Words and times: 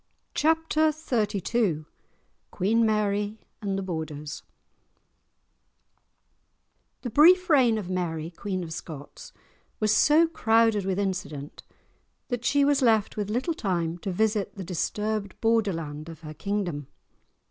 *Chapter 0.33 0.89
XXXII* 0.91 1.85
*Queen 2.49 2.83
Mary 2.83 3.39
and 3.61 3.77
the 3.77 3.83
Borders* 3.83 4.41
The 7.03 7.11
brief 7.11 7.51
reign 7.51 7.77
of 7.77 7.87
Mary, 7.87 8.31
Queen 8.31 8.63
of 8.63 8.73
Scots, 8.73 9.31
was 9.79 9.93
so 9.93 10.25
crowded 10.27 10.85
with 10.85 10.97
incident 10.97 11.61
that 12.29 12.43
she 12.43 12.65
was 12.65 12.81
left 12.81 13.15
with 13.15 13.29
little 13.29 13.53
time 13.53 13.99
to 13.99 14.11
visit 14.11 14.55
the 14.55 14.63
disturbed 14.63 15.39
borderland 15.39 16.09
of 16.09 16.21
her 16.21 16.33
kingdom. 16.33 16.87